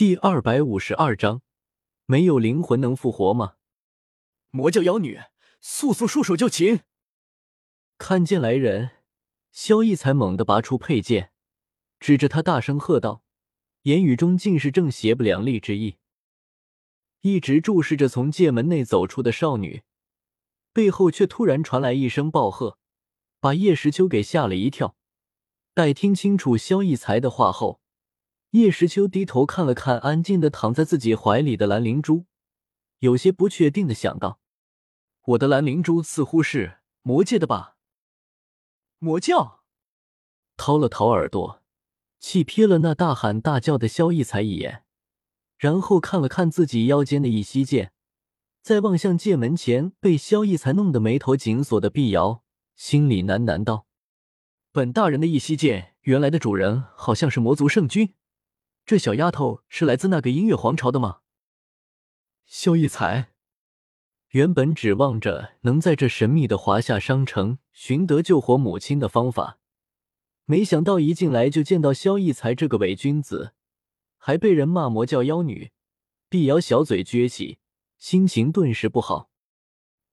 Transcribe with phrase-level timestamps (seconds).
[0.00, 1.42] 第二百五十二章，
[2.06, 3.56] 没有灵魂能复活吗？
[4.48, 5.20] 魔教妖女，
[5.60, 6.80] 速速束手就擒！
[7.98, 8.92] 看见来人，
[9.52, 11.32] 萧逸才猛地拔出佩剑，
[11.98, 13.22] 指着他大声喝道，
[13.82, 15.98] 言语中尽是正邪不两立之意。
[17.20, 19.82] 一直注视着从界门内走出的少女，
[20.72, 22.78] 背后却突然传来一声暴喝，
[23.38, 24.96] 把叶时秋给吓了一跳。
[25.74, 27.79] 待听清楚萧逸才的话后，
[28.50, 32.26] 叶时秋低头看了看安静的躺在自己怀里的蓝灵珠，
[32.98, 34.40] 有些不确定的想到
[35.26, 37.76] ：“我的蓝灵珠似乎是魔界的吧？”
[38.98, 39.60] 魔教
[40.56, 41.62] 掏了掏耳朵，
[42.18, 44.84] 气瞥了那大喊大叫的萧逸才一眼。
[45.56, 47.92] 然后看了看自己腰间的一息剑，
[48.62, 52.42] 再望向界门前被萧逸才弄得眉头紧锁的碧瑶，
[52.74, 53.86] 心里喃喃道
[54.72, 58.14] ：“本大人的一息剑，原来的主人好像是魔族圣君。
[58.90, 61.20] 这小丫头是来自那个音乐皇朝的吗？”
[62.44, 63.30] 萧逸才
[64.30, 69.60] 原本指望着能在这神秘的华夏商城寻得救活母亲的方法，
[70.44, 73.54] 没想到一进来就见到萧逸才这个伪君子。
[74.16, 75.70] 还被人骂魔教妖女，
[76.28, 77.60] 碧瑶小嘴撅起，
[77.96, 79.30] 心情顿时不好。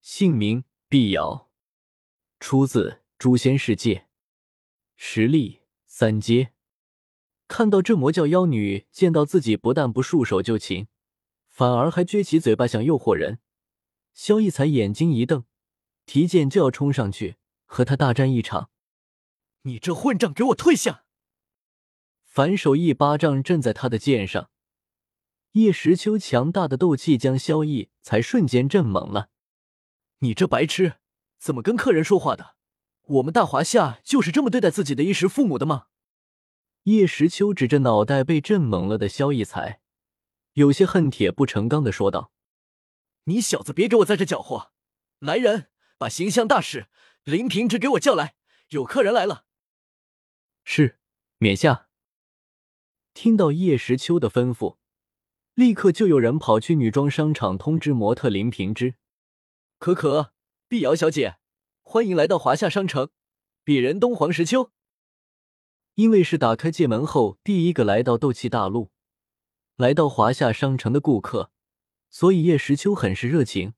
[0.02, 1.49] 姓名：碧瑶，
[2.39, 3.95] 出自《诛仙世界》，
[4.95, 6.53] 实力三阶。
[7.47, 10.87] 看到这魔教妖女见到自己，不但不束手就擒，
[11.47, 13.39] 反而还撅起嘴巴想诱惑人，
[14.13, 15.45] 萧逸才眼睛一瞪，
[16.05, 18.69] 提剑就要冲上去和他大战一场。
[19.63, 21.03] 你这混账，给我退下！
[22.23, 24.49] 反手一巴掌震在他的剑上，
[25.53, 29.29] 叶时秋强大的斗气将萧逸才瞬间震懵了。
[30.19, 30.95] 你这白痴，
[31.39, 32.55] 怎么跟客人说话的？
[33.03, 35.85] 我们大华夏就是这么对待自己的衣食父母的吗？
[36.88, 39.81] 叶时秋指着脑袋被震懵了的萧逸才，
[40.53, 42.31] 有些恨铁不成钢的说道
[43.25, 44.71] ：“你小子别给我在这搅和！
[45.19, 46.88] 来人，把形象大使
[47.25, 48.36] 林平之给我叫来，
[48.70, 49.43] 有客人来了。”
[50.64, 50.98] 是，
[51.39, 51.89] 冕下。
[53.14, 54.77] 听到叶时秋的吩咐，
[55.55, 58.95] 立刻就有人跑去女装商场通知模特林平之。
[59.77, 60.31] 可可，
[60.69, 61.36] 碧瑶小姐，
[61.81, 63.09] 欢迎来到华夏商城，
[63.65, 64.71] 鄙人东皇石秋。
[65.97, 68.91] 因为是打开界门后第一个来到斗气大陆、
[69.77, 71.49] 来到华夏商城的顾客，
[72.11, 73.73] 所以叶时秋很是热情，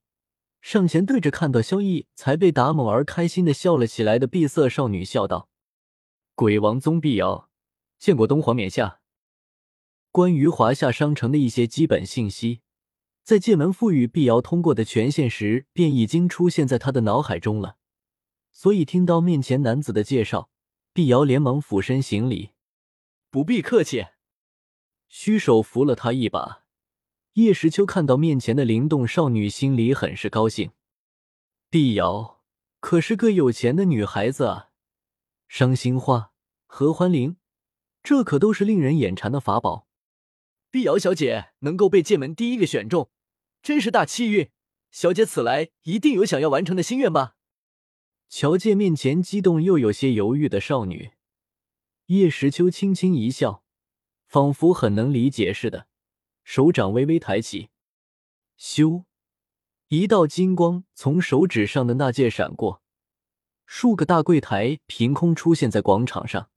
[0.60, 5.48] 上前对着看到萧逸才被打懵而开心的笑了起来的碧色少女笑道
[6.36, 7.50] ：“鬼王宗碧瑶，
[7.98, 9.00] 见过东皇冕下。”
[10.12, 12.60] 关于华夏商城的一些基本信息，
[13.24, 17.78] 在界门赋予碧瑶通过的权限时，便已经出现在他的脑海中了。
[18.52, 20.50] 所以听到面前男子的介绍，
[20.94, 22.52] 碧瑶连忙俯身行礼
[23.30, 24.08] ：“不必客气。”
[25.08, 26.64] 虚手扶了他一把。
[27.34, 30.72] 叶时秋看到面前的灵动少女，心里很是高兴。
[31.70, 32.42] 碧瑶
[32.80, 34.70] 可是个有钱的女孩子啊，
[35.48, 36.34] 伤心花、
[36.66, 37.38] 合欢灵，
[38.04, 39.88] 这可都是令人眼馋的法宝。
[40.70, 43.10] 碧瑶小姐能够被剑门第一个选中，
[43.62, 44.50] 真是大气运。
[44.92, 47.36] 小姐此来一定有想要完成的心愿吧？
[48.30, 51.12] 瞧见面前激动又有些犹豫的少女，
[52.06, 53.64] 叶时秋轻轻一笑，
[54.28, 55.88] 仿佛很能理解似的，
[56.44, 57.70] 手掌微微抬起，
[58.58, 59.06] 咻，
[59.88, 62.84] 一道金光从手指上的那戒闪过，
[63.66, 66.52] 数个大柜台凭空出现在广场上。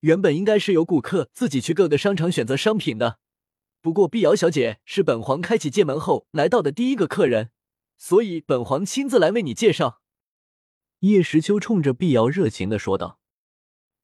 [0.00, 3.20] 原本应该是由顾客自己去各个商场选择商品的。
[3.80, 7.50] 不过，碧瑶小姐是本皇开启界门后来到的第一个客人，
[7.96, 10.00] 所以本皇亲自来为你介绍。
[11.00, 13.20] 叶时秋冲着碧瑶热情的说道：“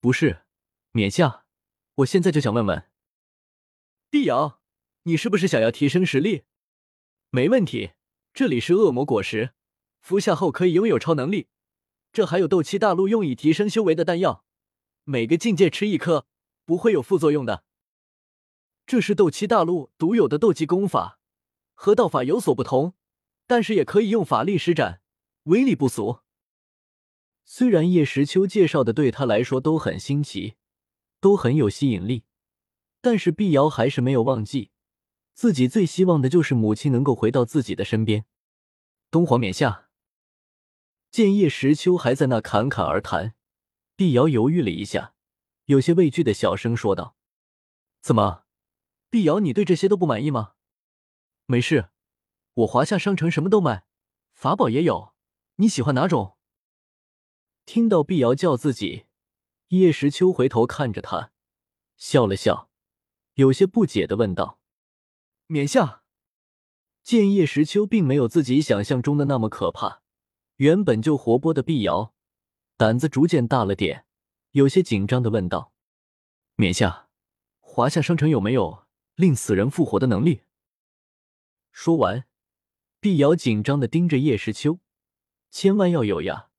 [0.00, 0.44] 不是，
[0.92, 1.44] 冕下，
[1.96, 2.88] 我现在就想问问，
[4.10, 4.60] 碧瑶，
[5.02, 6.44] 你是不是想要提升实力？
[7.30, 7.94] 没问题，
[8.32, 9.54] 这里是恶魔果实，
[10.00, 11.48] 服下后可以拥有超能力。
[12.12, 14.44] 这还有斗气大陆用以提升修为的丹药，
[15.02, 16.28] 每个境界吃一颗，
[16.64, 17.64] 不会有副作用的。”
[18.86, 21.18] 这是斗气大陆独有的斗技功法，
[21.74, 22.94] 和道法有所不同，
[23.48, 25.00] 但是也可以用法力施展，
[25.44, 26.20] 威力不俗。
[27.44, 30.54] 虽然叶时秋介绍的对他来说都很新奇，
[31.20, 32.24] 都很有吸引力，
[33.00, 34.70] 但是碧瑶还是没有忘记，
[35.34, 38.24] 自己最希望的就是母亲能够回到自己的身边。
[39.10, 39.88] 东皇冕下，
[41.10, 43.34] 见叶时秋还在那侃侃而谈，
[43.94, 45.14] 碧瑶犹豫了一下，
[45.66, 47.16] 有些畏惧的小声说道
[48.00, 48.44] ：“怎么？”
[49.10, 50.54] 碧瑶，你对这些都不满意吗？
[51.46, 51.90] 没事，
[52.54, 53.84] 我华夏商城什么都卖，
[54.32, 55.14] 法宝也有，
[55.56, 56.33] 你喜欢哪种？
[57.66, 59.06] 听到碧瑶叫自己，
[59.68, 61.32] 叶时秋回头看着他，
[61.96, 62.70] 笑了笑，
[63.34, 64.60] 有些不解的问道
[65.46, 66.02] ：“冕下。
[67.02, 70.02] 见叶时秋并没有自己想象中的那么可怕，
[70.56, 72.14] 原本就活泼的碧瑶
[72.76, 74.06] 胆子逐渐大了点，
[74.52, 75.72] 有些紧张的问道
[76.56, 77.08] ：“冕下，
[77.60, 80.42] 华夏商城有没有令死人复活的能力？”
[81.72, 82.26] 说完，
[83.00, 84.78] 碧瑶紧张的盯着叶时秋，
[85.50, 86.50] 千万要有呀，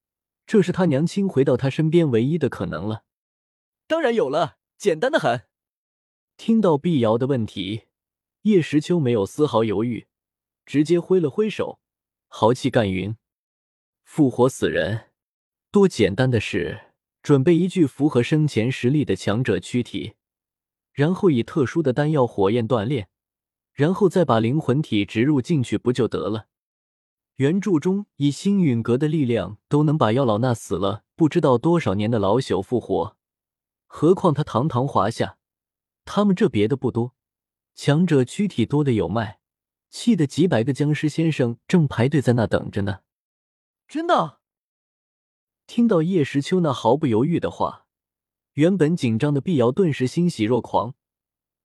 [0.45, 3.03] 这是他娘亲回到他身边唯一的可能了。
[3.87, 5.43] 当然有了，简单的很。
[6.37, 7.83] 听到碧瑶的问题，
[8.41, 10.07] 叶时秋没有丝毫犹豫。
[10.65, 11.79] 直接挥了挥手，
[12.27, 13.15] 豪气干云
[14.03, 15.11] ：“复活死人，
[15.69, 16.93] 多简单的事！
[17.21, 20.15] 准备一具符合生前实力的强者躯体，
[20.91, 23.09] 然后以特殊的丹药火焰锻炼，
[23.73, 26.47] 然后再把灵魂体植入进去，不就得了？”
[27.37, 33.17] 原著中以星陨阁的力量都能把药老那死了不知道多少年的老朽复活，
[33.87, 35.37] 何况他堂堂华夏，
[36.05, 37.13] 他们这别的不多，
[37.73, 39.39] 强者躯体多的有卖。
[39.89, 42.99] 气得几百个僵尸先生正排队在那等着呢。
[43.87, 44.39] 真的，
[45.67, 47.85] 听到叶时秋那毫不犹豫的话，
[48.53, 50.95] 原本紧张的碧瑶顿时欣喜若狂。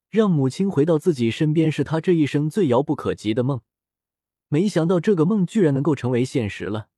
[0.09, 3.61] 让母亲回到自己身边是他这一生最遥不可及的梦，
[4.53, 6.89] 没想到这个梦居然能够成为现实了。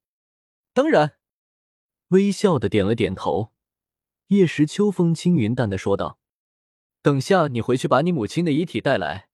[0.72, 1.18] 当然，
[2.08, 3.52] 微笑的点了点头。
[4.28, 6.18] 叶时秋风轻云淡的说道
[7.02, 9.28] ：“等下你回去把你母亲的遗体带来。”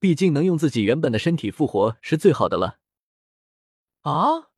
[0.00, 2.78] 毕竟能用自己原本的身体复活是最好的了。
[4.00, 4.48] 啊！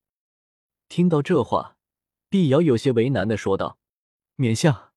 [0.89, 1.77] 听到这话，
[2.29, 3.81] 碧瑶有些为难的说道
[4.37, 4.93] ：“冕下，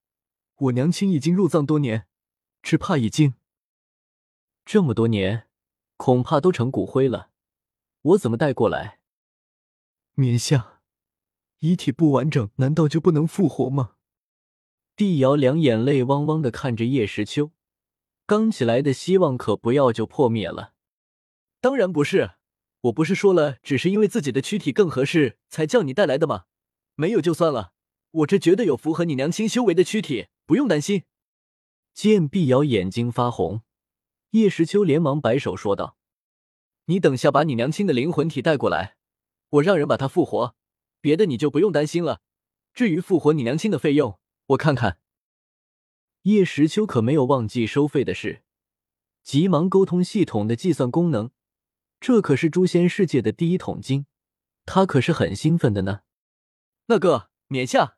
[0.58, 2.06] 我娘亲已经入葬多年，
[2.62, 3.34] 只怕已经
[4.64, 5.48] 这么多年，
[5.98, 7.32] 恐怕都成骨灰了。
[8.06, 9.00] 我怎么带过来？”
[10.16, 10.82] 冕下，
[11.60, 13.96] 遗体不完整，难道就不能复活吗？
[14.96, 17.52] 帝瑶两眼泪汪汪的看着叶时秋。
[18.28, 20.74] 刚起来的希望可不要就破灭了。
[21.62, 22.32] 当然不是，
[22.82, 26.46] 我不是说了，只是因为自己的躯体更合适才叫你带来的吗？
[26.96, 27.74] 没有就算了，
[28.12, 31.04] 我这绝对有符合你娘亲修为的躯体，不用担心。
[31.94, 33.62] 见碧瑶眼睛发红，
[34.32, 35.98] 叶时秋连忙摆手说道
[36.86, 38.96] ：“你等下把你娘亲的灵魂体带过来，
[39.50, 40.56] 我让人把她复活，
[41.02, 42.22] 别的你就不用担心了。
[42.74, 45.00] 至于复活你娘亲的费用，我看看。”
[46.24, 48.44] 叶时秋可没有忘记收费的事，
[49.24, 51.32] 急忙沟通系统的计算功能。
[52.00, 54.06] 这可是诛仙世界的第一桶金，
[54.66, 56.02] 他可是很兴奋的呢。
[56.88, 57.98] 那个冕下，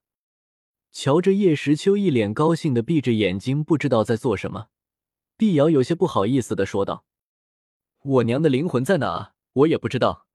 [0.92, 4.68] 瞧着叶时秋一脸高兴的闭着眼睛，不知道在做什么，
[5.36, 7.06] 碧瑶有些不好意思的说道
[8.07, 9.31] ：“我娘的灵魂在哪？
[9.51, 10.26] 我也不知道。”